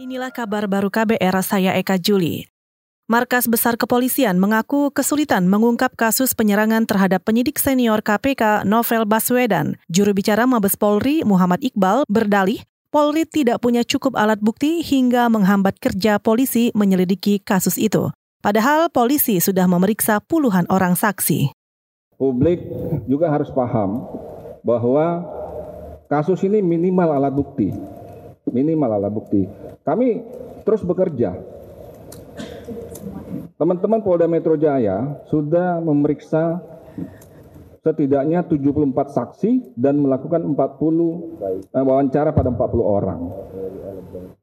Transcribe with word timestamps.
Inilah 0.00 0.32
kabar 0.32 0.64
baru 0.64 0.88
KBR, 0.88 1.44
saya 1.44 1.76
Eka 1.76 2.00
Juli. 2.00 2.48
Markas 3.04 3.44
Besar 3.44 3.76
Kepolisian 3.76 4.40
mengaku 4.40 4.88
kesulitan 4.88 5.44
mengungkap 5.44 5.92
kasus 5.92 6.32
penyerangan 6.32 6.88
terhadap 6.88 7.20
penyidik 7.20 7.60
senior 7.60 8.00
KPK 8.00 8.64
Novel 8.64 9.04
Baswedan. 9.04 9.76
Juru 9.92 10.16
bicara 10.16 10.48
Mabes 10.48 10.80
Polri 10.80 11.20
Muhammad 11.20 11.60
Iqbal 11.60 12.08
berdalih 12.08 12.64
Polri 12.88 13.28
tidak 13.28 13.60
punya 13.60 13.84
cukup 13.84 14.16
alat 14.16 14.40
bukti 14.40 14.80
hingga 14.80 15.28
menghambat 15.28 15.76
kerja 15.76 16.16
polisi 16.16 16.72
menyelidiki 16.72 17.36
kasus 17.44 17.76
itu. 17.76 18.08
Padahal 18.40 18.88
polisi 18.88 19.36
sudah 19.36 19.68
memeriksa 19.68 20.16
puluhan 20.24 20.64
orang 20.72 20.96
saksi. 20.96 21.52
Publik 22.16 22.64
juga 23.04 23.28
harus 23.28 23.52
paham 23.52 24.08
bahwa 24.64 25.28
kasus 26.08 26.40
ini 26.40 26.64
minimal 26.64 27.20
alat 27.20 27.36
bukti. 27.36 27.99
Minimal 28.48 28.90
alat 28.96 29.12
bukti 29.12 29.44
kami 29.84 30.22
terus 30.62 30.84
bekerja. 30.84 31.36
Teman-teman 33.60 34.00
Polda 34.00 34.24
Metro 34.24 34.56
Jaya 34.56 35.20
sudah 35.28 35.82
memeriksa 35.84 36.64
setidaknya 37.80 38.44
74 38.44 38.92
saksi 39.12 39.76
dan 39.76 40.00
melakukan 40.00 40.40
40 40.44 40.56
eh, 41.76 41.84
wawancara 41.84 42.32
pada 42.32 42.48
40 42.52 42.80
orang. 42.80 43.20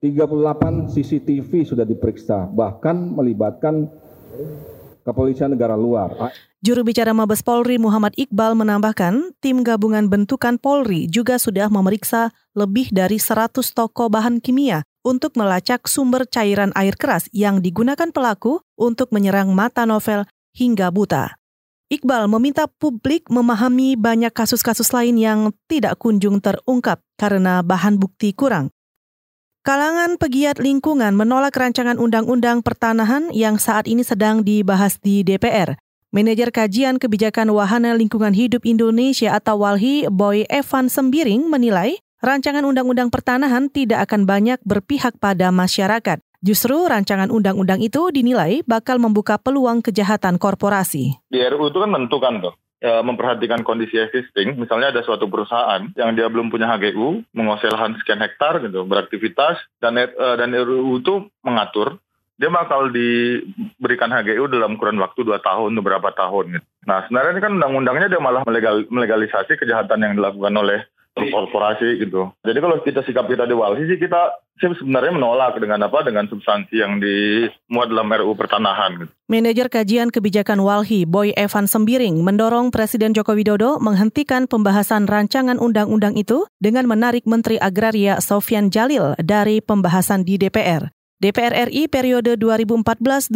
38 0.00 0.92
CCTV 0.92 1.64
sudah 1.64 1.84
diperiksa, 1.88 2.48
bahkan 2.52 2.96
melibatkan 2.96 3.88
kepolisian 5.06 5.54
negara 5.54 5.78
luar. 5.78 6.34
Juru 6.58 6.82
bicara 6.82 7.14
Mabes 7.14 7.46
Polri 7.46 7.78
Muhammad 7.78 8.10
Iqbal 8.18 8.58
menambahkan, 8.58 9.38
tim 9.38 9.62
gabungan 9.62 10.10
bentukan 10.10 10.58
Polri 10.58 11.06
juga 11.06 11.38
sudah 11.38 11.70
memeriksa 11.70 12.34
lebih 12.58 12.90
dari 12.90 13.22
100 13.22 13.54
toko 13.70 14.10
bahan 14.10 14.42
kimia 14.42 14.82
untuk 15.06 15.38
melacak 15.38 15.86
sumber 15.86 16.26
cairan 16.26 16.74
air 16.74 16.98
keras 16.98 17.30
yang 17.30 17.62
digunakan 17.62 18.10
pelaku 18.10 18.58
untuk 18.74 19.14
menyerang 19.14 19.54
mata 19.54 19.86
novel 19.86 20.26
hingga 20.50 20.90
buta. 20.90 21.38
Iqbal 21.86 22.26
meminta 22.26 22.66
publik 22.66 23.30
memahami 23.30 23.94
banyak 23.94 24.34
kasus-kasus 24.34 24.90
lain 24.90 25.22
yang 25.22 25.54
tidak 25.70 26.02
kunjung 26.02 26.42
terungkap 26.42 26.98
karena 27.14 27.62
bahan 27.62 27.94
bukti 27.94 28.34
kurang. 28.34 28.74
Kalangan 29.66 30.14
pegiat 30.14 30.62
lingkungan 30.62 31.18
menolak 31.18 31.58
rancangan 31.58 31.98
undang-undang 31.98 32.62
pertanahan 32.62 33.34
yang 33.34 33.58
saat 33.58 33.90
ini 33.90 34.06
sedang 34.06 34.46
dibahas 34.46 35.02
di 35.02 35.26
DPR. 35.26 35.74
Manajer 36.14 36.54
Kajian 36.54 37.02
Kebijakan 37.02 37.50
Wahana 37.50 37.98
Lingkungan 37.98 38.30
Hidup 38.30 38.62
Indonesia 38.62 39.34
atau 39.34 39.58
WALHI, 39.66 40.06
Boy 40.06 40.46
Evan 40.46 40.86
Sembiring 40.86 41.50
menilai 41.50 41.98
rancangan 42.22 42.62
undang-undang 42.62 43.10
pertanahan 43.10 43.66
tidak 43.66 44.06
akan 44.06 44.22
banyak 44.22 44.62
berpihak 44.62 45.18
pada 45.18 45.50
masyarakat. 45.50 46.22
Justru 46.46 46.86
rancangan 46.86 47.34
undang-undang 47.34 47.82
itu 47.82 48.14
dinilai 48.14 48.62
bakal 48.70 49.02
membuka 49.02 49.34
peluang 49.34 49.82
kejahatan 49.82 50.38
korporasi. 50.38 51.18
Di 51.26 51.42
RU 51.42 51.74
itu 51.74 51.82
kan 51.82 51.90
menentukan 51.90 52.38
tuh 52.38 52.54
ya, 52.80 53.00
memperhatikan 53.00 53.64
kondisi 53.66 53.96
existing. 53.96 54.56
Misalnya 54.56 54.92
ada 54.92 55.02
suatu 55.02 55.26
perusahaan 55.28 55.86
yang 55.96 56.10
dia 56.16 56.28
belum 56.28 56.48
punya 56.48 56.68
HGU, 56.70 57.24
menguasai 57.32 57.72
lahan 57.72 57.96
sekian 58.00 58.20
hektar 58.20 58.60
gitu, 58.64 58.84
beraktivitas 58.84 59.60
dan 59.80 59.96
uh, 59.96 60.36
dan 60.36 60.52
RUU 60.52 61.00
itu 61.00 61.28
mengatur 61.44 62.00
dia 62.36 62.52
bakal 62.52 62.92
diberikan 62.92 64.12
HGU 64.12 64.52
dalam 64.52 64.76
kurun 64.76 65.00
waktu 65.00 65.24
dua 65.24 65.40
tahun 65.40 65.72
beberapa 65.80 66.12
tahun. 66.12 66.60
Gitu. 66.60 66.66
Nah 66.84 67.08
sebenarnya 67.08 67.32
ini 67.32 67.40
kan 67.40 67.52
undang-undangnya 67.56 68.08
dia 68.12 68.20
malah 68.20 68.44
melegal, 68.44 68.84
melegalisasi 68.92 69.56
kejahatan 69.56 70.04
yang 70.04 70.12
dilakukan 70.20 70.52
oleh 70.52 70.84
korporasi 71.16 71.96
gitu. 72.04 72.28
Jadi 72.44 72.58
kalau 72.60 72.76
kita 72.84 73.00
sikap 73.08 73.24
kita 73.24 73.48
di 73.48 73.56
Walhi 73.56 73.88
sih 73.88 73.96
kita 73.96 74.36
sih 74.56 74.72
sebenarnya 74.80 75.12
menolak 75.12 75.60
dengan 75.60 75.84
apa 75.84 76.00
dengan 76.04 76.24
substansi 76.28 76.74
yang 76.76 76.96
dimuat 76.96 77.92
dalam 77.92 78.08
RUU 78.08 78.32
pertanahan. 78.36 79.04
Gitu. 79.04 79.12
Manajer 79.28 79.68
Kajian 79.68 80.08
Kebijakan 80.08 80.64
Walhi, 80.64 81.04
Boy 81.04 81.36
Evan 81.36 81.68
Sembiring, 81.68 82.24
mendorong 82.24 82.72
Presiden 82.72 83.12
Joko 83.12 83.36
Widodo 83.36 83.76
menghentikan 83.82 84.48
pembahasan 84.48 85.04
rancangan 85.04 85.60
undang-undang 85.60 86.16
itu 86.16 86.48
dengan 86.56 86.88
menarik 86.88 87.28
Menteri 87.28 87.60
Agraria 87.60 88.22
Sofian 88.24 88.72
Jalil 88.72 89.12
dari 89.20 89.60
pembahasan 89.60 90.24
di 90.24 90.40
DPR. 90.40 90.88
DPR 91.16 91.72
RI 91.72 91.88
periode 91.88 92.36
2014-2019 92.36 93.32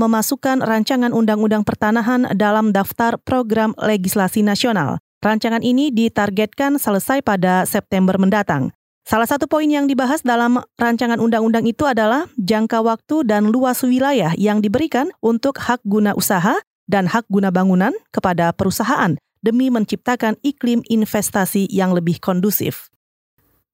memasukkan 0.00 0.64
rancangan 0.64 1.12
undang-undang 1.12 1.60
pertanahan 1.60 2.24
dalam 2.32 2.72
daftar 2.72 3.20
program 3.20 3.76
legislasi 3.76 4.40
nasional. 4.40 4.96
Rancangan 5.20 5.60
ini 5.60 5.92
ditargetkan 5.92 6.80
selesai 6.80 7.20
pada 7.20 7.68
September 7.68 8.16
mendatang. 8.16 8.72
Salah 9.04 9.28
satu 9.28 9.44
poin 9.44 9.68
yang 9.68 9.84
dibahas 9.84 10.24
dalam 10.24 10.64
rancangan 10.80 11.20
undang-undang 11.20 11.68
itu 11.68 11.84
adalah 11.84 12.24
jangka 12.40 12.80
waktu 12.80 13.28
dan 13.28 13.52
luas 13.52 13.84
wilayah 13.84 14.32
yang 14.40 14.64
diberikan 14.64 15.12
untuk 15.20 15.60
hak 15.60 15.84
guna 15.84 16.16
usaha 16.16 16.56
dan 16.88 17.04
hak 17.04 17.28
guna 17.28 17.52
bangunan 17.52 17.92
kepada 18.16 18.48
perusahaan 18.56 19.12
demi 19.44 19.68
menciptakan 19.68 20.40
iklim 20.40 20.80
investasi 20.88 21.68
yang 21.68 21.92
lebih 21.92 22.16
kondusif. 22.16 22.88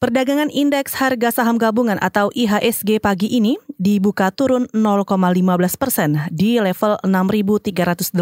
Perdagangan 0.02 0.50
indeks 0.50 0.98
harga 0.98 1.30
saham 1.30 1.62
gabungan 1.62 2.00
atau 2.02 2.34
IHSG 2.34 2.98
pagi 2.98 3.30
ini 3.30 3.54
dibuka 3.78 4.34
turun 4.34 4.66
0,15 4.74 5.14
persen 5.78 6.26
di 6.34 6.58
level 6.58 6.98
6.385. 7.06 8.18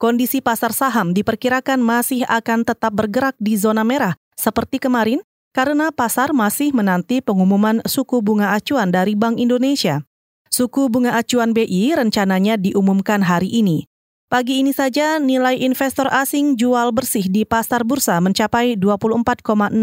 Kondisi 0.00 0.38
pasar 0.40 0.72
saham 0.72 1.12
diperkirakan 1.12 1.84
masih 1.84 2.24
akan 2.24 2.64
tetap 2.64 2.96
bergerak 2.96 3.36
di 3.36 3.60
zona 3.60 3.84
merah 3.84 4.16
seperti 4.38 4.80
kemarin 4.80 5.20
karena 5.52 5.92
pasar 5.92 6.32
masih 6.32 6.72
menanti 6.72 7.20
pengumuman 7.20 7.84
suku 7.84 8.24
bunga 8.24 8.56
acuan 8.56 8.88
dari 8.88 9.12
Bank 9.12 9.36
Indonesia. 9.36 10.00
Suku 10.48 10.88
bunga 10.88 11.16
acuan 11.16 11.52
BI 11.52 11.92
rencananya 11.96 12.60
diumumkan 12.60 13.24
hari 13.24 13.48
ini. 13.52 13.88
Pagi 14.32 14.64
ini 14.64 14.72
saja 14.72 15.20
nilai 15.20 15.60
investor 15.60 16.08
asing 16.08 16.56
jual 16.56 16.88
bersih 16.88 17.28
di 17.28 17.44
pasar 17.44 17.84
bursa 17.84 18.16
mencapai 18.24 18.80
24,64 18.80 19.76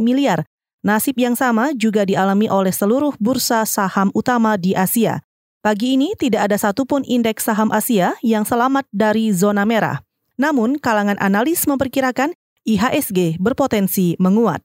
miliar. 0.00 0.48
Nasib 0.80 1.20
yang 1.20 1.36
sama 1.36 1.76
juga 1.76 2.08
dialami 2.08 2.48
oleh 2.48 2.72
seluruh 2.72 3.12
bursa 3.20 3.68
saham 3.68 4.08
utama 4.16 4.56
di 4.56 4.72
Asia. 4.72 5.20
Pagi 5.60 5.94
ini 5.94 6.16
tidak 6.16 6.50
ada 6.50 6.56
satupun 6.56 7.04
indeks 7.04 7.44
saham 7.46 7.68
Asia 7.70 8.16
yang 8.24 8.42
selamat 8.48 8.88
dari 8.90 9.30
zona 9.30 9.62
merah. 9.62 10.00
Namun, 10.40 10.80
kalangan 10.80 11.20
analis 11.20 11.68
memperkirakan 11.68 12.34
IHSG 12.64 13.38
berpotensi 13.38 14.16
menguat. 14.18 14.64